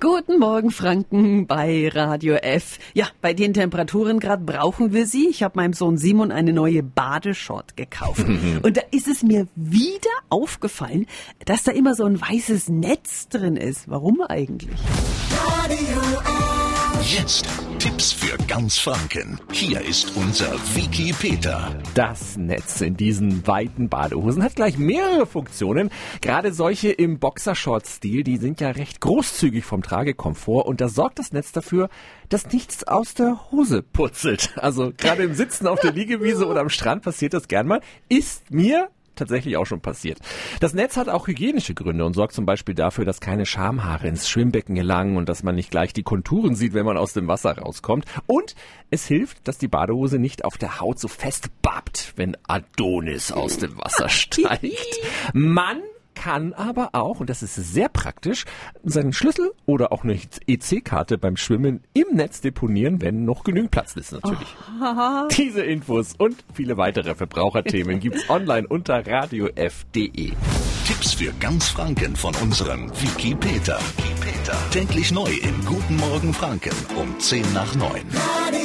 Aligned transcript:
Guten 0.00 0.38
Morgen, 0.38 0.70
Franken 0.70 1.46
bei 1.46 1.88
Radio 1.88 2.34
F. 2.34 2.78
Ja, 2.94 3.06
bei 3.20 3.32
den 3.32 3.54
Temperaturen 3.54 4.18
gerade 4.18 4.42
brauchen 4.42 4.92
wir 4.92 5.06
sie. 5.06 5.28
Ich 5.28 5.42
habe 5.42 5.56
meinem 5.56 5.72
Sohn 5.72 5.98
Simon 5.98 6.32
eine 6.32 6.52
neue 6.52 6.82
Badeshort 6.82 7.76
gekauft. 7.76 8.24
Und 8.62 8.76
da 8.76 8.80
ist 8.90 9.08
es 9.08 9.22
mir 9.22 9.46
wieder 9.54 10.10
aufgefallen, 10.30 11.06
dass 11.44 11.64
da 11.64 11.72
immer 11.72 11.94
so 11.94 12.04
ein 12.04 12.20
weißes 12.20 12.70
Netz 12.70 13.28
drin 13.28 13.56
ist. 13.56 13.88
Warum 13.88 14.20
eigentlich? 14.22 14.80
Radio 15.62 16.00
F. 16.22 17.18
Jetzt 17.18 17.46
Tipps 17.84 18.14
für 18.14 18.38
ganz 18.46 18.78
Franken. 18.78 19.38
Hier 19.52 19.78
ist 19.82 20.16
unser 20.16 20.54
Wiki 20.74 21.12
Peter. 21.12 21.78
Das 21.94 22.38
Netz 22.38 22.80
in 22.80 22.96
diesen 22.96 23.46
weiten 23.46 23.90
Badehosen 23.90 24.42
hat 24.42 24.56
gleich 24.56 24.78
mehrere 24.78 25.26
Funktionen. 25.26 25.90
Gerade 26.22 26.54
solche 26.54 26.92
im 26.92 27.18
Boxershort-Stil, 27.18 28.24
die 28.24 28.38
sind 28.38 28.62
ja 28.62 28.70
recht 28.70 29.02
großzügig 29.02 29.66
vom 29.66 29.82
Tragekomfort 29.82 30.64
und 30.64 30.80
da 30.80 30.88
sorgt 30.88 31.18
das 31.18 31.32
Netz 31.32 31.52
dafür, 31.52 31.90
dass 32.30 32.50
nichts 32.50 32.84
aus 32.84 33.12
der 33.12 33.50
Hose 33.52 33.82
putzelt. 33.82 34.54
Also 34.56 34.90
gerade 34.96 35.22
im 35.22 35.34
Sitzen 35.34 35.66
auf 35.66 35.78
der 35.78 35.92
Liegewiese 35.92 36.46
oder 36.46 36.62
am 36.62 36.70
Strand 36.70 37.02
passiert 37.02 37.34
das 37.34 37.48
gern 37.48 37.66
mal. 37.66 37.82
Ist 38.08 38.50
mir 38.50 38.88
tatsächlich 39.16 39.56
auch 39.56 39.66
schon 39.66 39.80
passiert. 39.80 40.18
Das 40.60 40.74
Netz 40.74 40.96
hat 40.96 41.08
auch 41.08 41.26
hygienische 41.26 41.74
Gründe 41.74 42.04
und 42.04 42.14
sorgt 42.14 42.34
zum 42.34 42.46
Beispiel 42.46 42.74
dafür, 42.74 43.04
dass 43.04 43.20
keine 43.20 43.46
Schamhaare 43.46 44.08
ins 44.08 44.28
Schwimmbecken 44.28 44.74
gelangen 44.74 45.16
und 45.16 45.28
dass 45.28 45.42
man 45.42 45.54
nicht 45.54 45.70
gleich 45.70 45.92
die 45.92 46.02
Konturen 46.02 46.54
sieht, 46.54 46.74
wenn 46.74 46.86
man 46.86 46.96
aus 46.96 47.12
dem 47.12 47.28
Wasser 47.28 47.58
rauskommt. 47.58 48.04
Und 48.26 48.54
es 48.90 49.06
hilft, 49.06 49.46
dass 49.48 49.58
die 49.58 49.68
Badehose 49.68 50.18
nicht 50.18 50.44
auf 50.44 50.58
der 50.58 50.80
Haut 50.80 50.98
so 50.98 51.08
fest 51.08 51.48
babbt, 51.62 52.12
wenn 52.16 52.36
Adonis 52.46 53.32
aus 53.32 53.58
dem 53.58 53.78
Wasser 53.78 54.08
steigt. 54.10 54.98
Man 55.32 55.80
kann 56.24 56.54
aber 56.54 56.88
auch, 56.92 57.20
und 57.20 57.28
das 57.28 57.42
ist 57.42 57.54
sehr 57.54 57.90
praktisch, 57.90 58.46
seinen 58.82 59.12
Schlüssel 59.12 59.52
oder 59.66 59.92
auch 59.92 60.04
eine 60.04 60.18
EC-Karte 60.46 61.18
beim 61.18 61.36
Schwimmen 61.36 61.84
im 61.92 62.16
Netz 62.16 62.40
deponieren, 62.40 63.02
wenn 63.02 63.26
noch 63.26 63.44
genügend 63.44 63.70
Platz 63.70 63.94
ist 63.94 64.12
natürlich. 64.12 64.56
Haha. 64.80 65.28
Diese 65.36 65.62
Infos 65.62 66.14
und 66.16 66.42
viele 66.54 66.78
weitere 66.78 67.14
Verbraucherthemen 67.14 68.00
gibt's 68.00 68.24
online 68.30 68.66
unter 68.66 69.06
radiof.de. 69.06 70.32
Tipps 70.86 71.12
für 71.12 71.32
ganz 71.40 71.68
Franken 71.68 72.16
von 72.16 72.34
unserem 72.36 72.90
Wiki 73.02 73.34
Peter. 73.34 73.78
Wiki 73.98 74.14
Peter. 74.22 74.56
Täglich 74.70 75.12
neu 75.12 75.30
im 75.30 75.62
Guten 75.66 75.96
Morgen 75.96 76.32
Franken 76.32 76.74
um 76.96 77.20
10 77.20 77.52
nach 77.52 77.74
9. 77.74 77.90
Radio 77.90 78.63